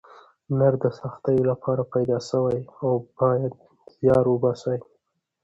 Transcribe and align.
نر 0.57 0.73
د 0.83 0.85
سختیو 0.99 1.47
لپاره 1.51 1.81
پیدا 1.93 2.17
سوی 2.29 2.57
او 2.83 2.91
باید 3.17 3.53
زیار 3.95 4.25
وباسئ. 4.29 4.77